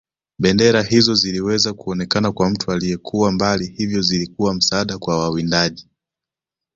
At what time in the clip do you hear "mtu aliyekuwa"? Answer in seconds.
2.49-3.31